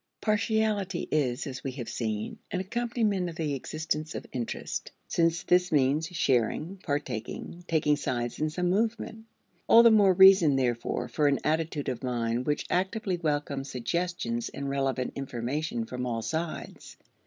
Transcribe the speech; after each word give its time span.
Partiality 0.19 1.07
is, 1.11 1.45
as 1.45 1.63
we 1.63 1.73
have 1.73 1.87
seen, 1.87 2.39
an 2.49 2.59
accompaniment 2.59 3.29
of 3.29 3.35
the 3.35 3.53
existence 3.53 4.15
of 4.15 4.25
interest, 4.31 4.91
since 5.07 5.43
this 5.43 5.71
means 5.71 6.07
sharing, 6.07 6.77
partaking, 6.77 7.63
taking 7.67 7.95
sides 7.95 8.39
in 8.39 8.49
some 8.49 8.71
movement. 8.71 9.25
All 9.67 9.83
the 9.83 9.91
more 9.91 10.13
reason, 10.13 10.55
therefore, 10.55 11.07
for 11.07 11.27
an 11.27 11.37
attitude 11.43 11.87
of 11.87 12.01
mind 12.03 12.47
which 12.47 12.65
actively 12.71 13.17
welcomes 13.17 13.69
suggestions 13.69 14.49
and 14.49 14.67
relevant 14.67 15.13
information 15.15 15.85
from 15.85 16.07
all 16.07 16.23
sides. 16.23 16.97